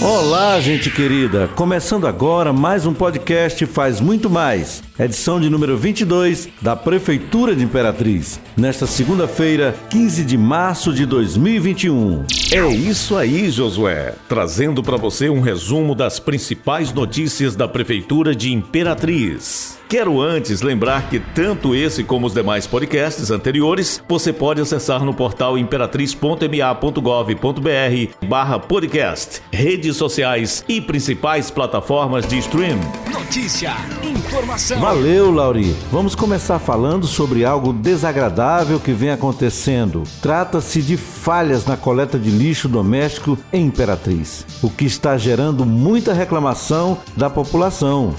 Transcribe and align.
Olá, 0.00 0.60
gente 0.60 0.90
querida! 0.92 1.48
Começando 1.56 2.06
agora 2.06 2.52
mais 2.52 2.86
um 2.86 2.94
podcast 2.94 3.66
Faz 3.66 4.00
Muito 4.00 4.30
Mais, 4.30 4.80
edição 4.96 5.40
de 5.40 5.50
número 5.50 5.76
22 5.76 6.48
da 6.62 6.76
Prefeitura 6.76 7.54
de 7.54 7.64
Imperatriz, 7.64 8.38
nesta 8.56 8.86
segunda-feira, 8.86 9.74
15 9.90 10.24
de 10.24 10.38
março 10.38 10.92
de 10.92 11.04
2021. 11.04 12.24
É 12.52 12.64
isso 12.68 13.16
aí, 13.16 13.50
Josué, 13.50 14.14
trazendo 14.28 14.84
para 14.84 14.96
você 14.96 15.28
um 15.28 15.40
resumo 15.40 15.96
das 15.96 16.20
principais 16.20 16.92
notícias 16.92 17.56
da 17.56 17.66
Prefeitura 17.66 18.36
de 18.36 18.52
Imperatriz. 18.52 19.77
Quero 19.88 20.20
antes 20.20 20.60
lembrar 20.60 21.08
que 21.08 21.18
tanto 21.18 21.74
esse 21.74 22.04
como 22.04 22.26
os 22.26 22.34
demais 22.34 22.66
podcasts 22.66 23.30
anteriores 23.30 24.02
você 24.06 24.34
pode 24.34 24.60
acessar 24.60 25.02
no 25.02 25.14
portal 25.14 25.56
imperatriz.ma.gov.br 25.56 28.26
barra 28.26 28.58
podcast, 28.58 29.40
redes 29.50 29.96
sociais 29.96 30.62
e 30.68 30.78
principais 30.78 31.50
plataformas 31.50 32.26
de 32.26 32.36
stream. 32.36 32.78
Notícia, 33.10 33.72
informação. 34.02 34.78
Valeu, 34.78 35.30
Lauri. 35.30 35.74
Vamos 35.90 36.14
começar 36.14 36.58
falando 36.58 37.06
sobre 37.06 37.46
algo 37.46 37.72
desagradável 37.72 38.78
que 38.78 38.92
vem 38.92 39.10
acontecendo. 39.10 40.02
Trata-se 40.20 40.82
de 40.82 40.98
falhas 40.98 41.64
na 41.64 41.78
coleta 41.78 42.18
de 42.18 42.28
lixo 42.28 42.68
doméstico 42.68 43.38
em 43.50 43.64
Imperatriz, 43.64 44.44
o 44.62 44.68
que 44.68 44.84
está 44.84 45.16
gerando 45.16 45.64
muita 45.64 46.12
reclamação 46.12 46.98
da 47.16 47.30
população. 47.30 48.14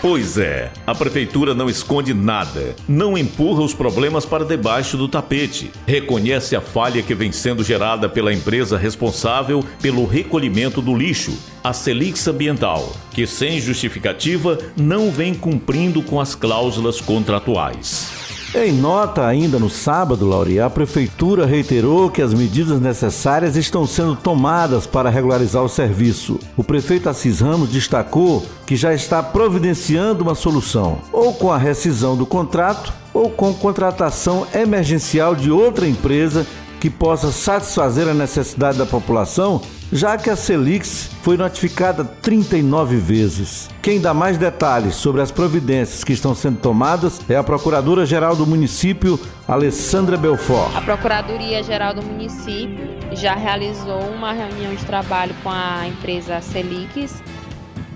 Pois 0.00 0.36
é, 0.36 0.70
a 0.86 0.94
prefeitura 0.94 1.54
não 1.54 1.70
esconde 1.70 2.12
nada, 2.12 2.76
não 2.86 3.16
empurra 3.16 3.62
os 3.62 3.72
problemas 3.72 4.26
para 4.26 4.44
debaixo 4.44 4.96
do 4.96 5.08
tapete, 5.08 5.70
reconhece 5.86 6.54
a 6.54 6.60
falha 6.60 7.02
que 7.02 7.14
vem 7.14 7.32
sendo 7.32 7.64
gerada 7.64 8.08
pela 8.08 8.32
empresa 8.32 8.76
responsável 8.76 9.64
pelo 9.80 10.04
recolhimento 10.04 10.82
do 10.82 10.94
lixo, 10.94 11.36
a 11.64 11.72
Celix 11.72 12.28
Ambiental, 12.28 12.94
que 13.10 13.26
sem 13.26 13.58
justificativa 13.58 14.58
não 14.76 15.10
vem 15.10 15.34
cumprindo 15.34 16.02
com 16.02 16.20
as 16.20 16.34
cláusulas 16.34 17.00
contratuais. 17.00 18.25
Em 18.54 18.72
nota 18.72 19.26
ainda 19.26 19.58
no 19.58 19.68
sábado, 19.68 20.26
Lauri, 20.26 20.60
a 20.60 20.70
Prefeitura 20.70 21.44
reiterou 21.44 22.08
que 22.08 22.22
as 22.22 22.32
medidas 22.32 22.80
necessárias 22.80 23.56
estão 23.56 23.86
sendo 23.86 24.14
tomadas 24.14 24.86
para 24.86 25.10
regularizar 25.10 25.62
o 25.62 25.68
serviço. 25.68 26.38
O 26.56 26.62
prefeito 26.62 27.08
Assis 27.08 27.40
Ramos 27.40 27.70
destacou 27.70 28.46
que 28.64 28.76
já 28.76 28.94
está 28.94 29.22
providenciando 29.22 30.22
uma 30.22 30.34
solução, 30.34 30.98
ou 31.12 31.34
com 31.34 31.52
a 31.52 31.58
rescisão 31.58 32.16
do 32.16 32.24
contrato, 32.24 32.92
ou 33.12 33.28
com 33.30 33.52
contratação 33.52 34.46
emergencial 34.54 35.34
de 35.34 35.50
outra 35.50 35.86
empresa 35.86 36.46
que 36.80 36.90
possa 36.90 37.32
satisfazer 37.32 38.08
a 38.08 38.14
necessidade 38.14 38.78
da 38.78 38.86
população, 38.86 39.60
já 39.92 40.16
que 40.16 40.28
a 40.28 40.36
Celix 40.36 41.10
foi 41.22 41.36
notificada 41.36 42.04
39 42.04 42.96
vezes. 42.96 43.68
Quem 43.80 44.00
dá 44.00 44.12
mais 44.12 44.36
detalhes 44.36 44.94
sobre 44.96 45.20
as 45.22 45.30
providências 45.30 46.02
que 46.02 46.12
estão 46.12 46.34
sendo 46.34 46.58
tomadas 46.58 47.20
é 47.28 47.36
a 47.36 47.42
Procuradora-Geral 47.42 48.34
do 48.34 48.46
município, 48.46 49.18
Alessandra 49.46 50.16
Belfort. 50.16 50.74
A 50.74 50.80
Procuradoria-Geral 50.80 51.94
do 51.94 52.02
município 52.02 52.96
já 53.12 53.34
realizou 53.34 54.00
uma 54.00 54.32
reunião 54.32 54.74
de 54.74 54.84
trabalho 54.84 55.34
com 55.42 55.50
a 55.50 55.86
empresa 55.86 56.40
Celix, 56.40 57.22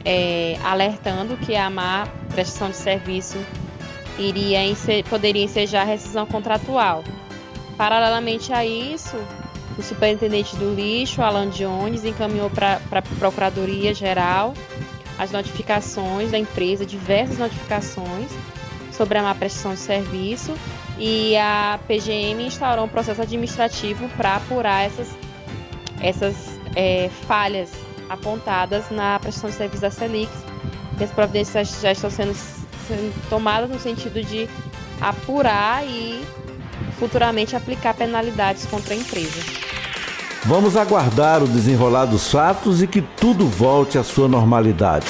é, 0.05 0.57
alertando 0.65 1.37
que 1.37 1.55
a 1.55 1.69
má 1.69 2.07
prestação 2.31 2.71
de 2.71 2.77
serviço 2.77 3.37
iria 4.19 4.61
poderia 5.09 5.45
ensejar 5.45 5.85
rescisão 5.85 6.27
contratual. 6.27 7.03
Paralelamente 7.81 8.53
a 8.53 8.63
isso, 8.63 9.17
o 9.79 9.83
superintendente 9.83 10.55
do 10.57 10.75
lixo, 10.75 11.23
Alan 11.23 11.49
Jones, 11.49 12.05
encaminhou 12.05 12.51
para 12.51 12.79
a 12.91 13.01
Procuradoria 13.19 13.95
Geral 13.95 14.53
as 15.19 15.31
notificações 15.31 16.31
da 16.31 16.39
empresa, 16.39 16.85
diversas 16.85 17.39
notificações 17.39 18.31
sobre 18.93 19.17
a 19.17 19.23
má 19.23 19.35
prestação 19.35 19.73
de 19.73 19.81
serviço 19.81 20.55
e 20.99 21.35
a 21.39 21.81
PGM 21.89 22.49
instaurou 22.49 22.85
um 22.85 22.89
processo 22.89 23.23
administrativo 23.23 24.11
para 24.11 24.37
apurar 24.37 24.85
essas, 24.85 25.09
essas 26.03 26.61
é, 26.77 27.09
falhas 27.27 27.73
apontadas 28.11 28.91
na 28.91 29.19
prestação 29.19 29.49
de 29.49 29.57
serviço 29.57 29.81
da 29.81 29.91
Celix. 29.91 30.31
E 31.01 31.05
as 31.05 31.11
providências 31.13 31.81
já 31.81 31.93
estão 31.93 32.11
sendo, 32.11 32.35
sendo 32.35 33.31
tomadas 33.31 33.71
no 33.71 33.79
sentido 33.79 34.23
de 34.23 34.47
apurar 35.01 35.83
e 35.87 36.23
futuramente 36.99 37.57
aplicar 37.57 37.95
penalidades 37.95 38.67
contra 38.67 38.95
a 38.95 38.97
empresa. 38.97 39.41
Vamos 40.45 40.77
aguardar 40.77 41.43
o 41.43 41.47
desenrolar 41.47 42.07
dos 42.07 42.31
fatos 42.31 42.83
e 42.83 42.87
que 42.87 43.03
tudo 43.03 43.47
volte 43.47 43.99
à 43.99 44.03
sua 44.03 44.27
normalidade. 44.27 45.07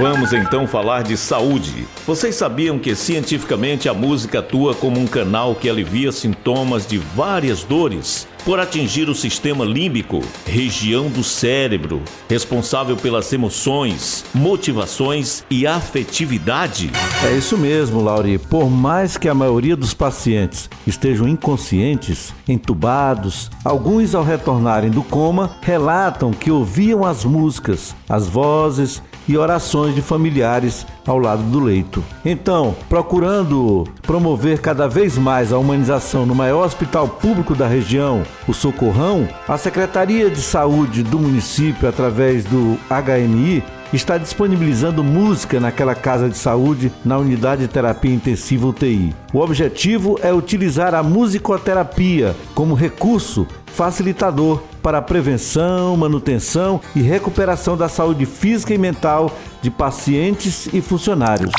Vamos 0.00 0.32
então 0.32 0.66
falar 0.66 1.02
de 1.02 1.14
saúde. 1.14 1.86
Vocês 2.06 2.34
sabiam 2.34 2.78
que 2.78 2.94
cientificamente 2.94 3.86
a 3.86 3.92
música 3.92 4.38
atua 4.38 4.74
como 4.74 4.98
um 4.98 5.06
canal 5.06 5.54
que 5.54 5.68
alivia 5.68 6.10
sintomas 6.10 6.86
de 6.86 6.96
várias 6.96 7.62
dores 7.64 8.26
por 8.46 8.58
atingir 8.58 9.10
o 9.10 9.14
sistema 9.14 9.62
límbico, 9.62 10.22
região 10.46 11.10
do 11.10 11.22
cérebro, 11.22 12.00
responsável 12.30 12.96
pelas 12.96 13.30
emoções, 13.30 14.24
motivações 14.32 15.44
e 15.50 15.66
afetividade? 15.66 16.90
É 17.22 17.36
isso 17.36 17.58
mesmo, 17.58 18.00
Lauri. 18.00 18.38
Por 18.38 18.70
mais 18.70 19.18
que 19.18 19.28
a 19.28 19.34
maioria 19.34 19.76
dos 19.76 19.92
pacientes 19.92 20.70
estejam 20.86 21.28
inconscientes, 21.28 22.32
entubados, 22.48 23.50
alguns 23.62 24.14
ao 24.14 24.24
retornarem 24.24 24.90
do 24.90 25.02
coma 25.02 25.58
relatam 25.60 26.32
que 26.32 26.50
ouviam 26.50 27.04
as 27.04 27.22
músicas, 27.22 27.94
as 28.08 28.26
vozes 28.26 29.02
e 29.30 29.38
orações 29.38 29.94
de 29.94 30.02
familiares 30.02 30.84
ao 31.06 31.16
lado 31.18 31.42
do 31.44 31.60
leito. 31.60 32.02
Então, 32.24 32.74
procurando 32.88 33.84
promover 34.02 34.60
cada 34.60 34.88
vez 34.88 35.16
mais 35.16 35.52
a 35.52 35.58
humanização 35.58 36.26
no 36.26 36.34
maior 36.34 36.66
hospital 36.66 37.06
público 37.06 37.54
da 37.54 37.68
região, 37.68 38.24
o 38.48 38.52
Socorrão, 38.52 39.28
a 39.46 39.56
Secretaria 39.56 40.28
de 40.28 40.40
Saúde 40.40 41.04
do 41.04 41.18
município, 41.18 41.88
através 41.88 42.44
do 42.44 42.76
HMI, 42.88 43.62
está 43.92 44.18
disponibilizando 44.18 45.02
música 45.02 45.60
naquela 45.60 45.94
casa 45.94 46.28
de 46.28 46.36
saúde 46.36 46.92
na 47.04 47.18
unidade 47.18 47.62
de 47.62 47.68
terapia 47.68 48.12
intensiva 48.12 48.66
UTI. 48.66 49.14
O 49.32 49.38
objetivo 49.38 50.18
é 50.22 50.32
utilizar 50.32 50.94
a 50.94 51.02
musicoterapia 51.02 52.34
como 52.54 52.74
recurso 52.74 53.46
facilitador 53.66 54.62
para 54.82 54.98
a 54.98 55.02
prevenção, 55.02 55.96
manutenção 55.96 56.80
e 56.94 57.00
recuperação 57.00 57.76
da 57.76 57.88
saúde 57.88 58.26
física 58.26 58.74
e 58.74 58.78
mental 58.78 59.30
de 59.62 59.70
pacientes 59.70 60.68
e 60.72 60.80
funcionários. 60.80 61.52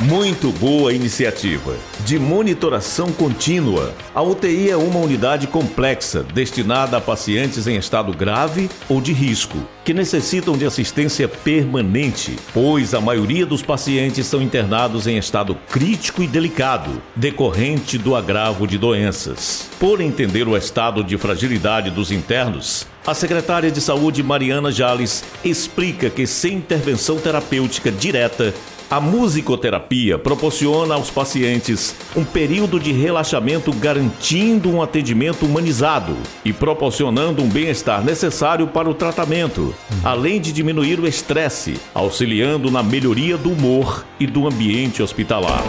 Muito 0.00 0.52
boa 0.52 0.92
iniciativa. 0.92 1.76
De 2.04 2.20
monitoração 2.20 3.10
contínua, 3.10 3.92
a 4.14 4.22
UTI 4.22 4.70
é 4.70 4.76
uma 4.76 5.00
unidade 5.00 5.48
complexa 5.48 6.22
destinada 6.22 6.96
a 6.96 7.00
pacientes 7.00 7.66
em 7.66 7.76
estado 7.76 8.12
grave 8.12 8.70
ou 8.88 9.00
de 9.00 9.12
risco, 9.12 9.58
que 9.84 9.92
necessitam 9.92 10.56
de 10.56 10.64
assistência 10.64 11.26
permanente, 11.26 12.36
pois 12.54 12.94
a 12.94 13.00
maioria 13.00 13.44
dos 13.44 13.60
pacientes 13.60 14.24
são 14.24 14.40
internados 14.40 15.08
em 15.08 15.18
estado 15.18 15.56
crítico 15.68 16.22
e 16.22 16.28
delicado, 16.28 17.02
decorrente 17.16 17.98
do 17.98 18.14
agravo 18.14 18.68
de 18.68 18.78
doenças. 18.78 19.68
Por 19.80 20.00
entender 20.00 20.46
o 20.46 20.56
estado 20.56 21.02
de 21.02 21.18
fragilidade 21.18 21.90
dos 21.90 22.12
internos, 22.12 22.86
a 23.04 23.14
secretária 23.14 23.70
de 23.70 23.80
Saúde 23.80 24.22
Mariana 24.22 24.70
Jales 24.70 25.24
explica 25.44 26.08
que 26.08 26.24
sem 26.24 26.54
intervenção 26.54 27.18
terapêutica 27.18 27.90
direta, 27.90 28.54
a 28.90 29.00
musicoterapia 29.00 30.18
proporciona 30.18 30.94
aos 30.94 31.10
pacientes 31.10 31.94
um 32.16 32.24
período 32.24 32.80
de 32.80 32.90
relaxamento 32.92 33.72
garantindo 33.72 34.70
um 34.70 34.80
atendimento 34.80 35.44
humanizado 35.44 36.16
e 36.44 36.52
proporcionando 36.52 37.42
um 37.42 37.48
bem-estar 37.48 38.02
necessário 38.02 38.66
para 38.68 38.88
o 38.88 38.94
tratamento, 38.94 39.74
além 40.02 40.40
de 40.40 40.52
diminuir 40.52 40.98
o 40.98 41.06
estresse, 41.06 41.78
auxiliando 41.94 42.70
na 42.70 42.82
melhoria 42.82 43.36
do 43.36 43.50
humor 43.50 44.06
e 44.18 44.26
do 44.26 44.46
ambiente 44.46 45.02
hospitalar. 45.02 45.62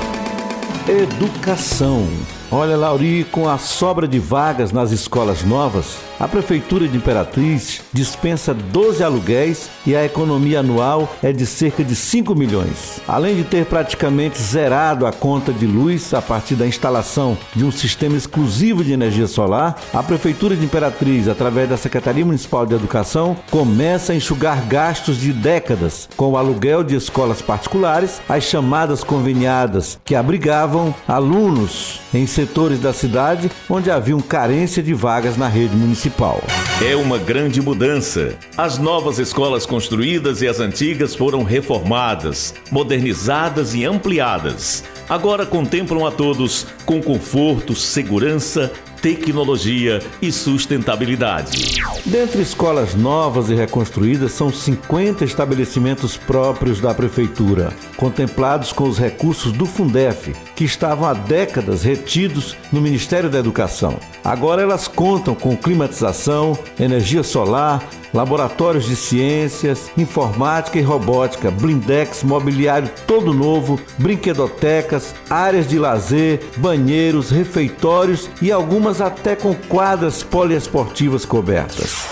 Educação. 0.88 2.08
Olha, 2.50 2.76
Lauri, 2.76 3.26
com 3.26 3.48
a 3.48 3.58
sobra 3.58 4.08
de 4.08 4.18
vagas 4.18 4.72
nas 4.72 4.92
escolas 4.92 5.44
novas, 5.44 5.98
a 6.20 6.28
Prefeitura 6.28 6.86
de 6.86 6.98
Imperatriz 6.98 7.82
dispensa 7.94 8.54
12 8.54 9.02
aluguéis 9.02 9.70
e 9.88 9.96
a 9.96 10.04
economia 10.04 10.60
anual 10.60 11.16
é 11.24 11.32
de 11.32 11.46
cerca 11.46 11.82
de 11.82 11.96
5 11.96 12.36
milhões. 12.36 13.00
Além 13.08 13.38
de 13.38 13.46
ter 13.46 13.66
praticamente 13.66 14.38
zerado 14.38 15.06
a 15.06 15.14
conta 15.14 15.54
de 15.54 15.66
luz 15.66 16.14
a 16.14 16.22
partir 16.22 16.56
da 16.56 16.68
instalação 16.68 17.38
de 17.56 17.64
um 17.64 17.72
sistema 17.72 18.18
exclusivo 18.18 18.84
de 18.84 18.92
energia 18.92 19.28
solar, 19.28 19.80
a 19.94 20.04
Prefeitura 20.04 20.58
de 20.58 20.66
Imperatriz, 20.66 21.30
através 21.30 21.70
da 21.70 21.78
Secretaria 21.78 22.26
Municipal 22.26 22.66
de 22.66 22.76
Educação, 22.76 23.38
começa 23.50 24.12
a 24.12 24.16
enxugar 24.16 24.68
gastos 24.68 25.18
de 25.18 25.32
décadas 25.32 26.10
com 26.18 26.32
o 26.32 26.38
aluguel 26.38 26.84
de 26.84 26.98
escolas 26.98 27.42
particulares, 27.42 28.20
as 28.28 28.44
chamadas 28.44 29.06
conveniadas, 29.06 29.98
que 30.04 30.16
abrigavam 30.16 30.94
alunos 31.08 32.02
em 32.14 32.28
setores 32.28 32.80
da 32.80 32.92
cidade 32.92 33.50
onde 33.70 33.90
haviam 33.90 34.20
carência 34.20 34.84
de 34.84 34.94
vagas 34.94 35.38
na 35.38 35.48
rede 35.48 35.78
municipal 35.78 36.09
municipal. 36.10 36.42
É 36.82 36.96
uma 36.96 37.18
grande 37.18 37.62
mudança. 37.62 38.36
As 38.58 38.78
novas 38.78 39.20
escolas 39.20 39.66
construídas 39.66 40.42
e 40.42 40.48
as 40.48 40.60
antigas 40.60 41.16
foram 41.16 41.44
reformadas, 41.44 42.54
modernizadas 42.72 43.76
e 43.76 43.86
ampliadas. 43.86 44.84
Agora 45.08 45.46
contemplam 45.46 46.06
a 46.06 46.12
todos 46.12 46.68
com 46.86 47.02
conforto, 47.02 47.76
segurança 47.76 48.72
tecnologia 49.02 50.00
e 50.22 50.32
sustentabilidade. 50.32 51.82
Dentre 52.06 52.42
escolas 52.42 52.96
novas 52.96 53.50
e 53.50 53.56
reconstruídas, 53.56 54.32
são 54.32 54.52
50 54.52 55.24
estabelecimentos 55.26 56.18
próprios 56.18 56.80
da 56.80 56.94
Prefeitura, 56.94 57.74
contemplados 57.98 58.72
com 58.72 58.86
os 58.86 58.98
recursos 58.98 59.52
do 59.52 59.66
Fundef, 59.66 60.34
que 60.56 60.64
estavam 60.64 61.08
há 61.08 61.14
décadas 61.14 61.84
retidos 61.84 62.56
no 62.72 62.82
Ministério 62.82 63.30
da 63.30 63.40
Educação. 63.40 64.00
Agora 64.24 64.62
elas 64.62 64.88
contam 64.88 65.34
com 65.34 65.56
climatização, 65.56 66.58
energia 66.80 67.24
solar, 67.24 67.88
laboratórios 68.14 68.86
de 68.86 68.96
ciências, 68.96 69.92
informática 69.98 70.78
e 70.78 70.82
robótica, 70.82 71.52
blindex, 71.52 72.24
mobiliário 72.24 72.90
todo 73.06 73.34
novo, 73.34 73.80
brinquedotecas, 73.98 75.14
áreas 75.30 75.68
de 75.68 75.78
lazer, 75.78 76.42
banheiros, 76.58 77.30
refeitórios 77.30 78.30
e 78.42 78.52
até 78.98 79.36
com 79.36 79.54
quadras 79.54 80.24
poliesportivas 80.24 81.24
cobertas. 81.26 82.08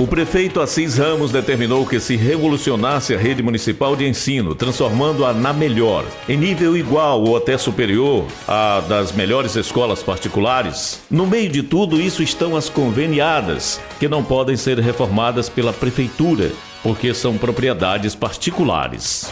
O 0.00 0.06
prefeito 0.06 0.62
Assis 0.62 0.96
Ramos 0.96 1.30
determinou 1.30 1.84
que 1.84 2.00
se 2.00 2.16
revolucionasse 2.16 3.14
a 3.14 3.18
rede 3.18 3.42
municipal 3.42 3.94
de 3.94 4.08
ensino, 4.08 4.54
transformando-a 4.54 5.34
na 5.34 5.52
melhor, 5.52 6.06
em 6.26 6.38
nível 6.38 6.74
igual 6.74 7.22
ou 7.22 7.36
até 7.36 7.58
superior 7.58 8.24
à 8.48 8.80
das 8.88 9.12
melhores 9.12 9.56
escolas 9.56 10.02
particulares. 10.02 11.02
No 11.10 11.26
meio 11.26 11.50
de 11.50 11.62
tudo 11.62 12.00
isso 12.00 12.22
estão 12.22 12.56
as 12.56 12.70
conveniadas, 12.70 13.78
que 13.98 14.08
não 14.08 14.24
podem 14.24 14.56
ser 14.56 14.78
reformadas 14.78 15.50
pela 15.50 15.70
prefeitura, 15.70 16.50
porque 16.82 17.12
são 17.12 17.36
propriedades 17.36 18.14
particulares. 18.14 19.30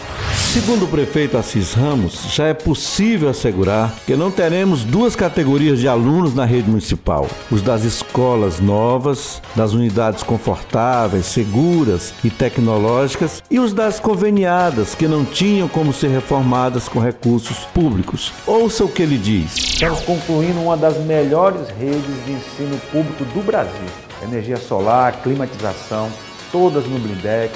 Segundo 0.53 0.87
o 0.87 0.89
prefeito 0.89 1.37
Assis 1.37 1.75
Ramos, 1.75 2.23
já 2.33 2.47
é 2.47 2.55
possível 2.55 3.29
assegurar 3.29 3.95
que 4.07 4.17
não 4.17 4.31
teremos 4.31 4.83
duas 4.83 5.15
categorias 5.15 5.79
de 5.79 5.87
alunos 5.87 6.35
na 6.35 6.47
rede 6.47 6.71
municipal: 6.71 7.29
os 7.51 7.61
das 7.61 7.85
escolas 7.85 8.59
novas, 8.59 9.43
das 9.55 9.75
unidades 9.75 10.23
confortáveis, 10.23 11.27
seguras 11.27 12.15
e 12.25 12.31
tecnológicas, 12.31 13.43
e 13.51 13.61
os 13.61 13.75
das 13.75 14.01
conveniadas, 14.01 14.95
que 14.95 15.07
não 15.07 15.23
tinham 15.23 15.69
como 15.69 15.93
ser 15.93 16.09
reformadas 16.09 16.89
com 16.89 16.99
recursos 16.99 17.59
públicos. 17.75 18.33
Ouça 18.47 18.87
o 18.87 18.89
que 18.89 19.03
ele 19.03 19.19
diz. 19.19 19.55
Estamos 19.55 20.01
concluindo 20.01 20.61
uma 20.63 20.79
das 20.79 20.97
melhores 20.97 21.69
redes 21.79 22.25
de 22.25 22.33
ensino 22.33 22.81
público 22.91 23.23
do 23.23 23.45
Brasil. 23.45 23.89
Energia 24.23 24.57
solar, 24.57 25.21
climatização, 25.23 26.11
todas 26.51 26.87
no 26.87 26.99
blindex, 26.99 27.53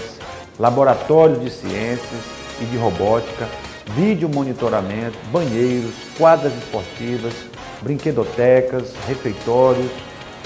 laboratórios 0.59 1.41
de 1.41 1.51
ciências 1.51 2.42
e 2.61 2.65
de 2.65 2.77
robótica, 2.77 3.49
vídeo 3.95 4.29
monitoramento, 4.29 5.19
banheiros, 5.31 5.95
quadras 6.17 6.53
esportivas, 6.55 7.35
brinquedotecas, 7.83 8.93
refeitórios, 9.07 9.91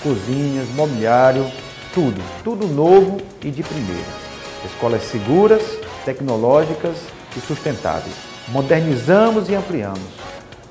cozinhas, 0.02 0.68
mobiliário, 0.74 1.46
tudo, 1.92 2.20
tudo 2.44 2.66
novo 2.66 3.18
e 3.42 3.50
de 3.50 3.62
primeira. 3.62 4.26
Escolas 4.64 5.02
seguras, 5.02 5.62
tecnológicas 6.04 6.96
e 7.36 7.40
sustentáveis. 7.40 8.14
Modernizamos 8.48 9.48
e 9.48 9.54
ampliamos. 9.54 10.00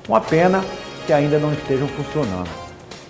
Uma 0.08 0.20
pena 0.20 0.64
que 1.06 1.12
ainda 1.12 1.38
não 1.38 1.52
estejam 1.52 1.88
funcionando. 1.88 2.48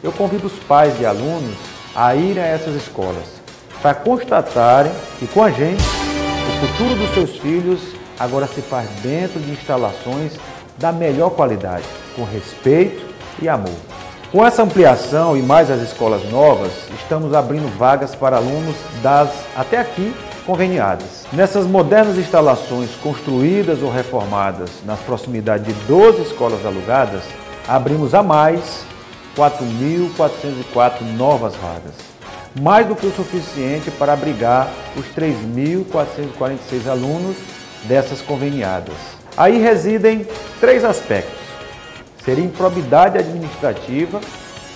Eu 0.03 0.13
convido 0.13 0.47
os 0.47 0.59
pais 0.65 0.97
de 0.99 1.07
alunos 1.07 1.57
a 1.95 2.15
irem 2.15 2.43
a 2.43 2.47
essas 2.47 2.75
escolas 2.75 3.25
para 3.81 3.95
constatarem 3.95 4.93
que 5.19 5.27
com 5.27 5.43
a 5.43 5.51
gente 5.51 5.83
o 5.83 6.67
futuro 6.67 6.95
dos 6.95 7.15
seus 7.15 7.39
filhos 7.39 7.81
agora 8.19 8.47
se 8.47 8.61
faz 8.61 8.89
dentro 9.03 9.41
de 9.41 9.51
instalações 9.51 10.33
da 10.79 10.93
melhor 10.93 11.31
qualidade, 11.31 11.85
com 12.15 12.25
respeito 12.25 13.05
e 13.41 13.49
amor. 13.49 13.75
Com 14.33 14.45
essa 14.45 14.63
ampliação 14.63 15.37
e 15.37 15.43
mais 15.43 15.71
as 15.71 15.81
escolas 15.81 16.29
novas, 16.31 16.73
estamos 17.01 17.33
abrindo 17.33 17.69
vagas 17.79 18.15
para 18.15 18.37
alunos 18.37 18.77
das, 19.03 19.31
até 19.57 19.79
aqui, 19.79 20.15
conveniadas. 20.45 21.27
Nessas 21.33 21.67
modernas 21.67 22.19
instalações 22.19 22.91
construídas 23.03 23.83
ou 23.83 23.91
reformadas 23.91 24.71
nas 24.85 24.99
proximidades 25.01 25.67
de 25.67 25.73
12 25.87 26.23
escolas 26.23 26.67
alugadas, 26.67 27.23
abrimos 27.67 28.15
a 28.15 28.23
mais 28.23 28.85
4.404 29.37 31.03
novas 31.17 31.55
vagas. 31.57 31.95
Mais 32.61 32.87
do 32.87 32.97
que 32.97 33.07
o 33.07 33.15
suficiente 33.15 33.91
para 33.91 34.13
abrigar 34.13 34.69
os 34.97 35.07
3.446 35.15 36.87
alunos 36.91 37.37
dessas 37.89 38.21
conveniadas. 38.21 38.95
Aí 39.37 39.59
residem 39.59 40.27
três 40.61 40.85
aspectos. 40.85 41.39
Seria 42.25 42.45
improbidade 42.45 43.19
administrativa 43.19 44.21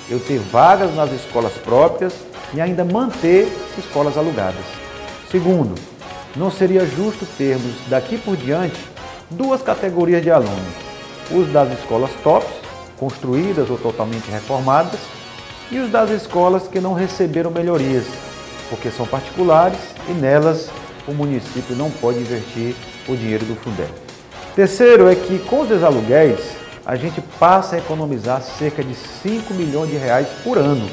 eu 0.09 0.21
ter 0.21 0.39
vagas 0.39 0.95
nas 0.95 1.11
escolas 1.13 1.53
próprias 1.55 2.13
e 2.53 2.61
ainda 2.61 2.85
manter 2.85 3.49
escolas 3.79 4.17
alugadas. 4.17 4.65
Segundo, 5.31 5.75
não 6.37 6.51
seria 6.51 6.85
justo 6.85 7.27
termos 7.39 7.75
daqui 7.89 8.19
por 8.19 8.37
diante 8.37 8.81
duas 9.31 9.63
categorias 9.63 10.23
de 10.23 10.31
alunos: 10.31 10.75
os 11.31 11.51
das 11.53 11.73
escolas 11.79 12.11
tops, 12.23 12.51
construídas 12.99 13.71
ou 13.71 13.79
totalmente 13.79 14.31
reformadas, 14.31 15.01
e 15.71 15.79
os 15.79 15.91
das 15.91 16.11
escolas 16.11 16.67
que 16.67 16.81
não 16.81 16.93
receberam 16.93 17.51
melhorias, 17.51 18.05
porque 18.69 18.91
são 18.91 19.07
particulares 19.07 19.79
e 20.09 20.13
nelas 20.13 20.69
o 21.07 21.13
município 21.13 21.75
não 21.77 21.91
pode 21.91 22.19
investir 22.19 22.75
o 23.09 23.17
dinheiro 23.17 23.45
do 23.45 23.55
Fundeb. 23.57 23.91
Terceiro 24.55 25.09
é 25.09 25.15
que 25.15 25.39
com 25.39 25.61
os 25.61 25.69
desaluguéis 25.69 26.41
a 26.85 26.97
gente 26.97 27.21
passa 27.39 27.77
a 27.77 27.79
economizar 27.79 28.43
cerca 28.43 28.83
de 28.83 28.95
5 28.95 29.55
milhões 29.55 29.91
de 29.91 29.97
reais 29.97 30.29
por 30.43 30.59
ano, 30.59 30.89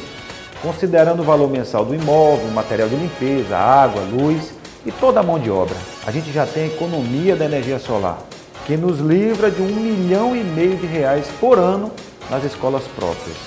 considerando 0.62 1.22
o 1.22 1.26
valor 1.26 1.50
mensal 1.50 1.84
do 1.84 1.96
imóvel, 1.96 2.48
material 2.50 2.88
de 2.88 2.96
limpeza, 2.96 3.58
água, 3.58 4.02
luz 4.02 4.54
e 4.86 4.92
toda 4.92 5.20
a 5.20 5.24
mão 5.24 5.40
de 5.40 5.50
obra. 5.50 5.76
A 6.06 6.12
gente 6.12 6.32
já 6.32 6.46
tem 6.46 6.64
a 6.64 6.68
economia 6.68 7.36
da 7.36 7.46
energia 7.46 7.80
solar, 7.80 8.20
que 8.66 8.78
nos 8.78 9.00
livra 9.00 9.50
de 9.50 9.62
um 9.62 9.68
milhão 9.68 10.36
e 10.36 10.44
meio 10.44 10.78
de 10.78 10.86
reais 10.86 11.26
por 11.40 11.58
ano 11.58 11.92
nas 12.30 12.44
escolas 12.44 12.84
próprias. 12.96 13.38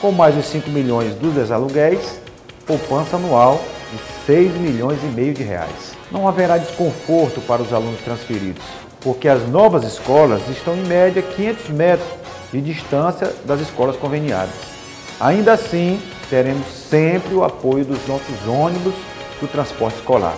Com 0.00 0.10
mais 0.10 0.36
os 0.36 0.46
5 0.46 0.70
milhões 0.70 1.14
dos 1.14 1.32
desaluguéis, 1.34 2.20
poupança 2.66 3.16
anual 3.16 3.60
de 3.92 4.24
6 4.26 4.54
milhões 4.54 4.98
e 5.02 5.06
meio 5.06 5.34
de 5.34 5.42
reais 5.42 5.92
não 6.10 6.26
haverá 6.26 6.56
desconforto 6.56 7.40
para 7.42 7.62
os 7.62 7.72
alunos 7.72 8.00
transferidos, 8.00 8.62
porque 9.00 9.28
as 9.28 9.46
novas 9.48 9.84
escolas 9.84 10.42
estão 10.48 10.74
em 10.74 10.86
média 10.86 11.22
500 11.22 11.68
metros 11.68 12.08
de 12.52 12.60
distância 12.60 13.32
das 13.44 13.60
escolas 13.60 13.96
conveniadas. 13.96 14.54
Ainda 15.20 15.52
assim, 15.52 16.00
teremos 16.28 16.66
sempre 16.66 17.34
o 17.34 17.44
apoio 17.44 17.84
dos 17.84 18.06
nossos 18.06 18.46
ônibus 18.46 18.94
do 19.40 19.46
transporte 19.46 19.98
escolar. 19.98 20.36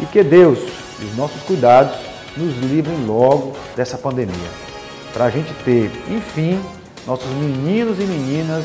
E 0.00 0.06
que 0.06 0.22
Deus 0.22 0.58
e 1.00 1.04
os 1.04 1.16
nossos 1.16 1.40
cuidados 1.42 1.96
nos 2.36 2.56
livrem 2.58 3.04
logo 3.06 3.56
dessa 3.76 3.96
pandemia, 3.96 4.50
para 5.12 5.24
a 5.24 5.30
gente 5.30 5.52
ter, 5.64 5.90
enfim, 6.08 6.60
nossos 7.06 7.28
meninos 7.30 7.98
e 7.98 8.02
meninas 8.02 8.64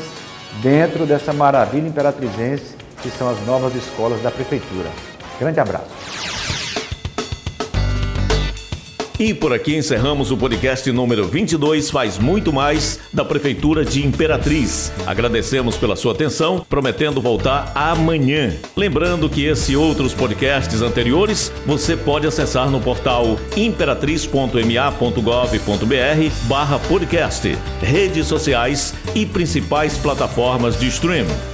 dentro 0.62 1.06
dessa 1.06 1.32
maravilha 1.32 1.88
imperatrizense 1.88 2.73
que 3.04 3.10
são 3.10 3.28
as 3.28 3.46
novas 3.46 3.74
escolas 3.74 4.20
da 4.22 4.30
Prefeitura. 4.30 4.90
Grande 5.38 5.60
abraço. 5.60 5.84
E 9.18 9.32
por 9.32 9.52
aqui 9.52 9.76
encerramos 9.76 10.32
o 10.32 10.36
podcast 10.36 10.90
número 10.90 11.28
22, 11.28 11.88
faz 11.88 12.18
muito 12.18 12.52
mais, 12.52 12.98
da 13.12 13.24
Prefeitura 13.24 13.84
de 13.84 14.04
Imperatriz. 14.04 14.92
Agradecemos 15.06 15.76
pela 15.76 15.94
sua 15.94 16.12
atenção, 16.12 16.66
prometendo 16.68 17.22
voltar 17.22 17.70
amanhã. 17.76 18.56
Lembrando 18.76 19.28
que 19.28 19.44
esse 19.44 19.72
e 19.72 19.76
outros 19.76 20.12
podcasts 20.12 20.82
anteriores 20.82 21.52
você 21.64 21.96
pode 21.96 22.26
acessar 22.26 22.68
no 22.68 22.80
portal 22.80 23.38
imperatriz.ma.gov.br 23.56 26.48
barra 26.48 26.78
podcast, 26.80 27.56
redes 27.80 28.26
sociais 28.26 28.92
e 29.14 29.24
principais 29.24 29.96
plataformas 29.96 30.76
de 30.76 30.88
streaming. 30.88 31.53